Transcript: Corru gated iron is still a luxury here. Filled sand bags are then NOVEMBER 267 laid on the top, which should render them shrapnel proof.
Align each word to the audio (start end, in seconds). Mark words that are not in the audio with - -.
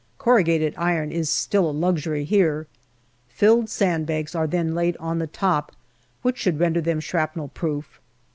Corru 0.19 0.43
gated 0.43 0.73
iron 0.77 1.11
is 1.11 1.29
still 1.29 1.69
a 1.69 1.71
luxury 1.71 2.23
here. 2.23 2.65
Filled 3.29 3.69
sand 3.69 4.07
bags 4.07 4.33
are 4.33 4.47
then 4.47 4.69
NOVEMBER 4.73 4.93
267 4.97 5.11
laid 5.11 5.11
on 5.11 5.19
the 5.19 5.27
top, 5.27 5.75
which 6.23 6.39
should 6.39 6.59
render 6.59 6.81
them 6.81 6.99
shrapnel 6.99 7.49
proof. 7.49 7.99